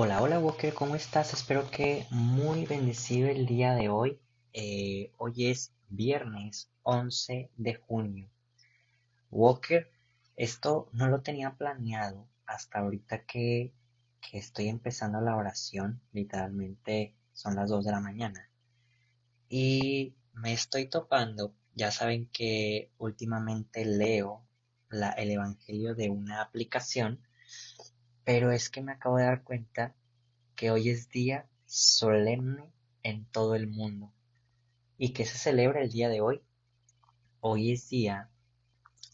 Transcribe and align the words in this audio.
Hola, 0.00 0.22
hola 0.22 0.38
Walker, 0.38 0.72
¿cómo 0.74 0.94
estás? 0.94 1.34
Espero 1.34 1.68
que 1.72 2.06
muy 2.10 2.66
bendecido 2.66 3.28
el 3.28 3.46
día 3.46 3.74
de 3.74 3.88
hoy. 3.88 4.20
Eh, 4.52 5.12
hoy 5.16 5.46
es 5.46 5.74
viernes 5.88 6.70
11 6.84 7.50
de 7.56 7.74
junio. 7.74 8.30
Walker, 9.32 9.90
esto 10.36 10.88
no 10.92 11.08
lo 11.08 11.22
tenía 11.22 11.56
planeado 11.56 12.28
hasta 12.46 12.78
ahorita 12.78 13.24
que, 13.24 13.72
que 14.20 14.38
estoy 14.38 14.68
empezando 14.68 15.20
la 15.20 15.34
oración. 15.34 16.00
Literalmente 16.12 17.16
son 17.32 17.56
las 17.56 17.68
2 17.68 17.84
de 17.84 17.90
la 17.90 18.00
mañana. 18.00 18.48
Y 19.48 20.14
me 20.32 20.52
estoy 20.52 20.86
topando, 20.86 21.56
ya 21.74 21.90
saben 21.90 22.28
que 22.32 22.92
últimamente 22.98 23.84
leo 23.84 24.46
el 24.92 25.30
Evangelio 25.32 25.96
de 25.96 26.08
una 26.08 26.40
aplicación 26.40 27.20
pero 28.28 28.52
es 28.52 28.68
que 28.68 28.82
me 28.82 28.92
acabo 28.92 29.16
de 29.16 29.24
dar 29.24 29.42
cuenta 29.42 29.94
que 30.54 30.70
hoy 30.70 30.90
es 30.90 31.08
día 31.08 31.48
solemne 31.64 32.70
en 33.02 33.24
todo 33.24 33.54
el 33.54 33.68
mundo. 33.68 34.12
¿Y 34.98 35.14
que 35.14 35.24
se 35.24 35.38
celebra 35.38 35.80
el 35.80 35.90
día 35.90 36.10
de 36.10 36.20
hoy? 36.20 36.42
Hoy 37.40 37.72
es 37.72 37.88
día 37.88 38.28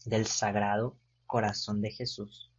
del 0.03 0.25
Sagrado 0.25 0.97
Corazón 1.27 1.81
de 1.81 1.91
Jesús. 1.91 2.51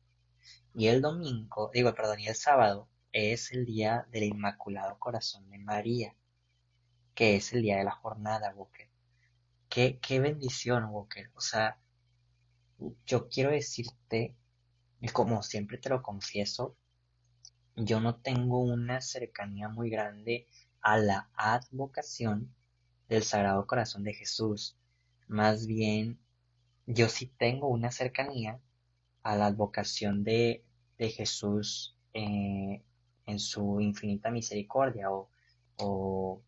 Y 0.74 0.87
el 0.87 1.02
domingo, 1.02 1.70
digo, 1.74 1.95
perdón, 1.95 2.20
y 2.20 2.28
el 2.28 2.34
sábado 2.34 2.88
es 3.12 3.52
el 3.52 3.66
día 3.66 4.06
del 4.11 4.23
Inmaculado 4.23 4.98
Corazón 4.98 5.50
de 5.50 5.59
María, 5.59 6.16
que 7.14 7.36
es 7.36 7.52
el 7.52 7.61
día 7.61 7.77
de 7.77 7.84
la 7.84 7.92
jornada, 7.92 8.55
Walker. 8.56 8.88
Qué, 9.69 9.98
qué 10.00 10.20
bendición, 10.20 10.86
Walker. 10.86 11.30
O 11.34 11.41
sea, 11.42 11.77
yo 13.05 13.28
quiero 13.28 13.50
decirte 13.50 14.34
y 15.00 15.09
como 15.09 15.42
siempre 15.42 15.78
te 15.78 15.88
lo 15.88 16.02
confieso, 16.02 16.77
yo 17.77 18.00
no 18.00 18.16
tengo 18.16 18.60
una 18.60 19.00
cercanía 19.00 19.69
muy 19.69 19.91
grande 19.91 20.47
a 20.80 20.97
la 20.98 21.28
advocación 21.34 22.55
del 23.08 23.22
Sagrado 23.22 23.67
Corazón 23.67 24.05
de 24.05 24.14
Jesús. 24.14 24.77
Más 25.28 25.67
bien, 25.67 26.19
yo 26.86 27.08
sí 27.08 27.27
tengo 27.39 27.69
una 27.69 27.91
cercanía 27.91 28.61
a 29.22 29.36
la 29.36 29.47
advocación 29.47 30.24
de, 30.24 30.64
de 30.98 31.11
Jesús 31.11 31.97
eh, 32.14 32.83
en 33.27 33.39
su 33.39 33.80
infinita 33.80 34.30
misericordia 34.30 35.11
o, 35.11 35.28
o 35.77 36.42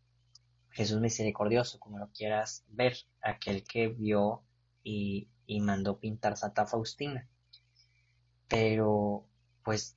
Jesús 0.71 1.01
misericordioso, 1.01 1.81
como 1.81 1.99
lo 1.99 2.11
quieras 2.13 2.65
ver, 2.69 2.97
aquel 3.21 3.65
que 3.65 3.89
vio 3.89 4.43
y, 4.85 5.29
y 5.47 5.61
mandó 5.61 5.99
pintar 5.99 6.37
Santa 6.37 6.67
Faustina. 6.67 7.29
Pero, 8.49 9.27
pues, 9.63 9.97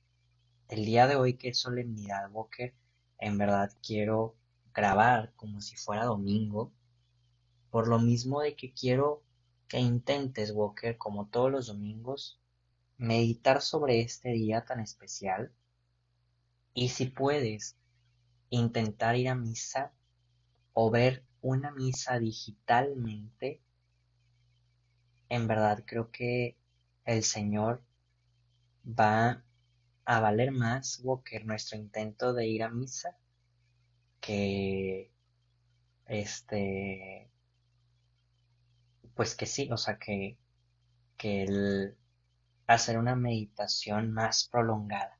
el 0.68 0.84
día 0.84 1.06
de 1.06 1.16
hoy 1.16 1.34
que 1.34 1.48
es 1.50 1.58
solemnidad, 1.58 2.30
Walker, 2.30 2.74
en 3.18 3.38
verdad 3.38 3.70
quiero 3.86 4.36
grabar 4.74 5.32
como 5.36 5.60
si 5.60 5.76
fuera 5.76 6.04
domingo, 6.04 6.72
por 7.70 7.88
lo 7.88 7.98
mismo 7.98 8.40
de 8.40 8.54
que 8.56 8.72
quiero 8.72 9.22
que 9.68 9.78
intentes, 9.78 10.52
Walker, 10.52 10.98
como 10.98 11.26
todos 11.28 11.50
los 11.50 11.66
domingos, 11.66 12.40
meditar 12.98 13.62
sobre 13.62 14.00
este 14.00 14.30
día 14.30 14.64
tan 14.64 14.80
especial 14.80 15.52
y 16.74 16.88
si 16.88 17.06
puedes, 17.06 17.76
intentar 18.48 19.16
ir 19.16 19.28
a 19.28 19.34
misa 19.34 19.92
o 20.72 20.90
ver 20.90 21.24
una 21.40 21.70
misa 21.70 22.18
digitalmente, 22.18 23.62
en 25.28 25.46
verdad 25.46 25.84
creo 25.86 26.10
que 26.10 26.56
el 27.04 27.22
Señor 27.22 27.82
va 28.84 29.42
a 30.04 30.20
valer 30.20 30.52
más, 30.52 31.00
Walker, 31.04 31.44
nuestro 31.46 31.78
intento 31.78 32.32
de 32.34 32.46
ir 32.46 32.62
a 32.64 32.70
misa 32.70 33.16
que 34.20 35.10
este 36.06 37.28
pues 39.14 39.34
que 39.34 39.46
sí, 39.46 39.68
o 39.72 39.76
sea 39.76 39.98
que, 39.98 40.36
que 41.18 41.44
el 41.44 41.96
hacer 42.66 42.98
una 42.98 43.16
meditación 43.16 44.12
más 44.12 44.48
prolongada. 44.50 45.18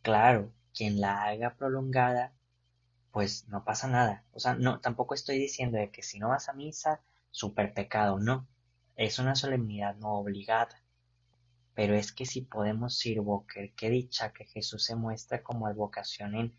Claro, 0.00 0.54
quien 0.74 1.02
la 1.02 1.24
haga 1.24 1.54
prolongada, 1.54 2.32
pues 3.12 3.48
no 3.48 3.64
pasa 3.64 3.88
nada. 3.88 4.24
O 4.32 4.40
sea, 4.40 4.54
no, 4.54 4.80
tampoco 4.80 5.14
estoy 5.14 5.38
diciendo 5.38 5.78
de 5.78 5.90
que 5.90 6.02
si 6.02 6.18
no 6.18 6.28
vas 6.30 6.48
a 6.48 6.54
misa, 6.54 7.00
super 7.32 7.74
pecado, 7.74 8.18
no. 8.18 8.48
Es 8.96 9.18
una 9.18 9.34
solemnidad 9.36 9.96
no 9.96 10.14
obligada. 10.18 10.82
Pero 11.76 11.94
es 11.94 12.10
que 12.10 12.24
si 12.24 12.40
podemos 12.40 13.04
ir, 13.04 13.20
Walker, 13.20 13.72
qué 13.76 13.90
dicha 13.90 14.32
que 14.32 14.46
Jesús 14.46 14.82
se 14.84 14.96
muestra 14.96 15.42
como 15.42 15.66
advocación 15.66 16.34
en, 16.34 16.56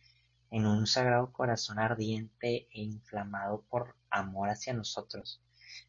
en 0.51 0.67
un 0.67 0.85
sagrado 0.85 1.33
corazón 1.33 1.79
ardiente 1.79 2.67
e 2.71 2.81
inflamado 2.81 3.65
por 3.67 3.95
amor 4.11 4.49
hacia 4.49 4.73
nosotros. 4.73 5.41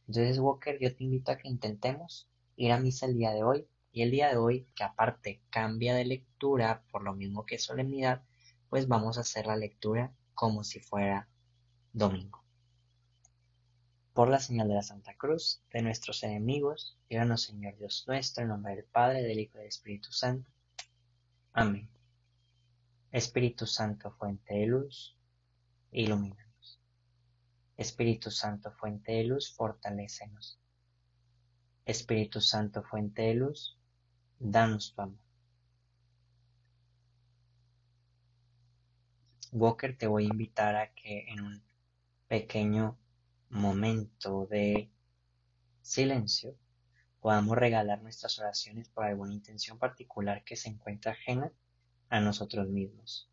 Entonces, 0.06 0.38
Walker, 0.38 0.78
yo 0.80 0.96
te 0.96 1.04
invito 1.04 1.30
a 1.30 1.36
que 1.36 1.46
intentemos 1.46 2.26
ir 2.56 2.72
a 2.72 2.80
misa 2.80 3.04
el 3.04 3.18
día 3.18 3.32
de 3.32 3.44
hoy. 3.44 3.68
Y 3.92 4.02
el 4.02 4.10
día 4.10 4.28
de 4.28 4.36
hoy, 4.36 4.66
que 4.74 4.84
aparte 4.84 5.42
cambia 5.50 5.94
de 5.94 6.06
lectura 6.06 6.82
por 6.90 7.02
lo 7.02 7.14
mismo 7.14 7.44
que 7.44 7.58
solemnidad, 7.58 8.22
pues 8.70 8.88
vamos 8.88 9.18
a 9.18 9.22
hacer 9.22 9.46
la 9.46 9.56
lectura 9.56 10.14
como 10.34 10.64
si 10.64 10.80
fuera 10.80 11.28
domingo. 11.92 12.47
Por 14.18 14.30
la 14.30 14.40
señal 14.40 14.66
de 14.66 14.74
la 14.74 14.82
Santa 14.82 15.14
Cruz, 15.14 15.62
de 15.72 15.80
nuestros 15.80 16.24
enemigos, 16.24 16.98
líbranos 17.08 17.44
Señor 17.44 17.78
Dios 17.78 18.02
nuestro, 18.08 18.42
en 18.42 18.48
nombre 18.48 18.74
del 18.74 18.84
Padre, 18.84 19.22
del 19.22 19.38
Hijo 19.38 19.52
y 19.54 19.58
del 19.58 19.68
Espíritu 19.68 20.10
Santo. 20.10 20.50
Amén. 21.52 21.88
Espíritu 23.12 23.64
Santo, 23.64 24.10
fuente 24.10 24.54
de 24.54 24.66
luz, 24.66 25.14
ilumínanos. 25.92 26.80
Espíritu 27.76 28.32
Santo, 28.32 28.72
fuente 28.72 29.12
de 29.12 29.22
luz, 29.22 29.54
fortalécenos. 29.54 30.58
Espíritu 31.86 32.40
Santo, 32.40 32.82
fuente 32.82 33.22
de 33.22 33.34
luz, 33.34 33.78
danos 34.40 34.94
tu 34.96 35.00
amor. 35.00 35.20
Walker, 39.52 39.96
te 39.96 40.08
voy 40.08 40.24
a 40.24 40.32
invitar 40.32 40.74
a 40.74 40.92
que 40.92 41.24
en 41.28 41.40
un 41.40 41.62
pequeño 42.26 42.98
momento 43.50 44.46
de 44.46 44.90
silencio 45.82 46.54
podamos 47.20 47.56
regalar 47.56 48.02
nuestras 48.02 48.38
oraciones 48.38 48.88
por 48.88 49.04
alguna 49.04 49.34
intención 49.34 49.78
particular 49.78 50.44
que 50.44 50.56
se 50.56 50.68
encuentre 50.68 51.10
ajena 51.10 51.52
a 52.10 52.20
nosotros 52.20 52.68
mismos. 52.68 53.28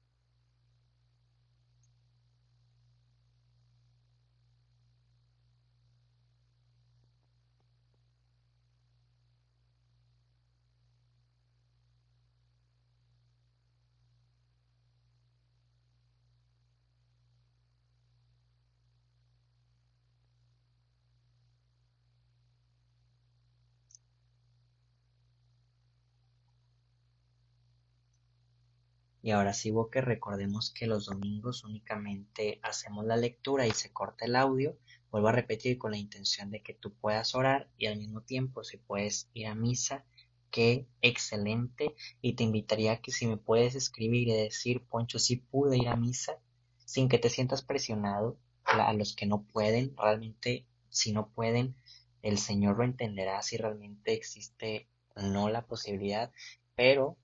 Y 29.25 29.31
ahora 29.31 29.53
sí, 29.53 29.73
que 29.91 30.01
recordemos 30.01 30.69
que 30.69 30.85
los 30.85 31.07
domingos 31.07 31.63
únicamente 31.63 32.59
hacemos 32.61 33.05
la 33.05 33.17
lectura 33.17 33.65
y 33.65 33.71
se 33.71 33.91
corta 33.91 34.25
el 34.25 34.35
audio. 34.35 34.77
Vuelvo 35.09 35.29
a 35.29 35.31
repetir 35.31 35.79
con 35.79 35.89
la 35.89 35.97
intención 35.97 36.51
de 36.51 36.61
que 36.61 36.75
tú 36.75 36.93
puedas 36.93 37.33
orar 37.33 37.67
y 37.75 37.87
al 37.87 37.97
mismo 37.97 38.21
tiempo 38.21 38.63
si 38.63 38.77
puedes 38.77 39.27
ir 39.33 39.47
a 39.47 39.55
misa, 39.55 40.05
qué 40.51 40.85
excelente. 41.01 41.95
Y 42.21 42.33
te 42.33 42.43
invitaría 42.43 42.91
a 42.91 43.01
que 43.01 43.11
si 43.11 43.25
me 43.25 43.37
puedes 43.37 43.73
escribir 43.73 44.27
y 44.27 44.33
decir, 44.33 44.85
Poncho, 44.85 45.17
si 45.17 45.37
pude 45.37 45.75
ir 45.75 45.87
a 45.87 45.95
misa, 45.95 46.37
sin 46.85 47.09
que 47.09 47.17
te 47.17 47.31
sientas 47.31 47.63
presionado, 47.63 48.37
a 48.63 48.93
los 48.93 49.15
que 49.15 49.25
no 49.25 49.41
pueden, 49.41 49.97
realmente 49.97 50.67
si 50.89 51.13
no 51.13 51.29
pueden, 51.29 51.75
el 52.21 52.37
Señor 52.37 52.77
lo 52.77 52.83
entenderá 52.83 53.41
si 53.41 53.57
realmente 53.57 54.13
existe 54.13 54.87
no 55.15 55.49
la 55.49 55.65
posibilidad, 55.65 56.31
pero 56.75 57.17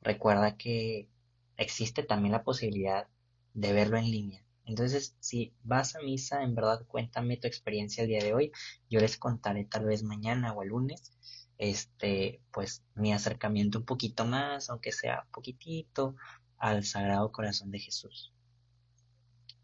recuerda 0.00 0.56
que 0.56 1.08
existe 1.60 2.02
también 2.02 2.32
la 2.32 2.42
posibilidad 2.42 3.06
de 3.54 3.72
verlo 3.72 3.98
en 3.98 4.10
línea. 4.10 4.44
Entonces, 4.64 5.16
si 5.20 5.52
vas 5.62 5.94
a 5.94 6.00
misa, 6.00 6.42
en 6.42 6.54
verdad 6.54 6.86
cuéntame 6.86 7.36
tu 7.36 7.46
experiencia 7.46 8.02
el 8.02 8.08
día 8.08 8.22
de 8.22 8.34
hoy. 8.34 8.52
Yo 8.88 9.00
les 9.00 9.18
contaré 9.18 9.64
tal 9.64 9.84
vez 9.84 10.02
mañana 10.02 10.52
o 10.52 10.62
el 10.62 10.70
lunes, 10.70 11.12
este, 11.58 12.40
pues 12.50 12.82
mi 12.94 13.12
acercamiento 13.12 13.78
un 13.78 13.84
poquito 13.84 14.24
más, 14.24 14.70
aunque 14.70 14.92
sea 14.92 15.26
poquitito, 15.32 16.16
al 16.56 16.84
Sagrado 16.84 17.30
Corazón 17.30 17.70
de 17.70 17.78
Jesús. 17.78 18.32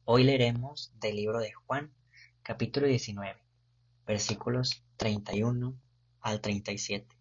Hoy 0.05 0.25
leeremos 0.25 0.93
del 1.01 1.17
libro 1.17 1.41
de 1.41 1.53
Juan, 1.53 1.93
capítulo 2.43 2.87
19, 2.87 3.41
versículos 4.07 4.83
31 4.97 5.75
al 6.21 6.41
37. 6.41 7.16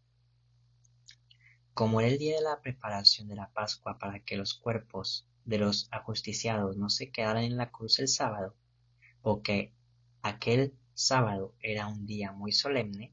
Como 1.75 1.99
era 1.99 2.07
el 2.07 2.17
día 2.17 2.37
de 2.37 2.41
la 2.41 2.61
preparación 2.61 3.27
de 3.27 3.35
la 3.35 3.51
Pascua 3.51 3.99
para 3.99 4.21
que 4.21 4.37
los 4.37 4.53
cuerpos 4.53 5.27
de 5.43 5.57
los 5.57 5.89
ajusticiados 5.91 6.77
no 6.77 6.89
se 6.89 7.11
quedaran 7.11 7.43
en 7.43 7.57
la 7.57 7.69
cruz 7.69 7.99
el 7.99 8.07
sábado, 8.07 8.55
porque 9.21 9.73
aquel 10.21 10.73
sábado 10.93 11.53
era 11.59 11.87
un 11.87 12.05
día 12.05 12.31
muy 12.31 12.53
solemne, 12.53 13.11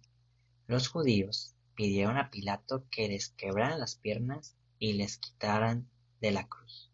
los 0.68 0.86
judíos 0.86 1.56
pidieron 1.74 2.16
a 2.18 2.30
Pilato 2.30 2.86
que 2.88 3.08
les 3.08 3.30
quebraran 3.30 3.80
las 3.80 3.96
piernas 3.96 4.54
y 4.78 4.92
les 4.92 5.18
quitaran 5.18 5.90
de 6.20 6.30
la 6.30 6.46
cruz. 6.46 6.92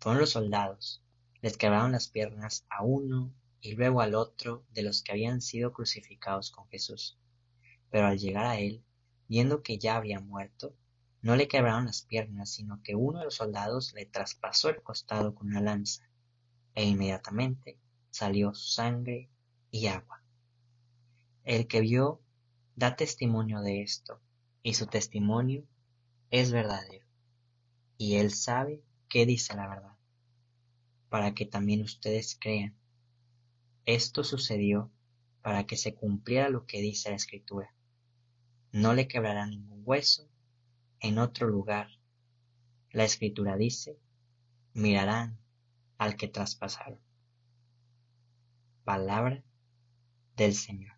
Fueron 0.00 0.20
los 0.20 0.30
soldados, 0.30 1.00
les 1.42 1.56
quebraron 1.56 1.92
las 1.92 2.08
piernas 2.08 2.66
a 2.70 2.82
uno 2.82 3.32
y 3.60 3.76
luego 3.76 4.00
al 4.00 4.16
otro 4.16 4.64
de 4.72 4.82
los 4.82 5.04
que 5.04 5.12
habían 5.12 5.40
sido 5.40 5.72
crucificados 5.72 6.50
con 6.50 6.66
Jesús. 6.70 7.16
Pero 7.88 8.08
al 8.08 8.18
llegar 8.18 8.46
a 8.46 8.58
él, 8.58 8.82
viendo 9.28 9.62
que 9.62 9.78
ya 9.78 9.96
había 9.96 10.20
muerto, 10.20 10.74
no 11.22 11.34
le 11.36 11.48
quebraron 11.48 11.86
las 11.86 12.02
piernas, 12.02 12.50
sino 12.50 12.82
que 12.82 12.94
uno 12.94 13.18
de 13.18 13.24
los 13.24 13.34
soldados 13.34 13.92
le 13.94 14.06
traspasó 14.06 14.68
el 14.68 14.82
costado 14.82 15.34
con 15.34 15.48
una 15.48 15.60
lanza, 15.60 16.08
e 16.74 16.84
inmediatamente 16.84 17.78
salió 18.10 18.54
sangre 18.54 19.28
y 19.70 19.86
agua. 19.88 20.22
El 21.44 21.66
que 21.66 21.80
vio 21.80 22.20
da 22.76 22.96
testimonio 22.96 23.60
de 23.60 23.82
esto, 23.82 24.20
y 24.62 24.74
su 24.74 24.86
testimonio 24.86 25.64
es 26.30 26.52
verdadero, 26.52 27.06
y 27.98 28.16
él 28.16 28.32
sabe 28.32 28.82
que 29.08 29.26
dice 29.26 29.54
la 29.54 29.68
verdad, 29.68 29.96
para 31.08 31.34
que 31.34 31.46
también 31.46 31.82
ustedes 31.82 32.36
crean. 32.38 32.76
Esto 33.84 34.24
sucedió 34.24 34.90
para 35.42 35.64
que 35.64 35.76
se 35.76 35.94
cumpliera 35.94 36.48
lo 36.48 36.66
que 36.66 36.80
dice 36.80 37.10
la 37.10 37.16
Escritura. 37.16 37.72
No 38.76 38.92
le 38.92 39.08
quebrará 39.08 39.46
ningún 39.46 39.80
hueso 39.86 40.28
en 41.00 41.16
otro 41.16 41.48
lugar. 41.48 41.88
La 42.90 43.04
Escritura 43.04 43.56
dice, 43.56 43.98
mirarán 44.74 45.38
al 45.96 46.14
que 46.14 46.28
traspasaron. 46.28 47.00
Palabra 48.84 49.42
del 50.36 50.52
Señor. 50.52 50.95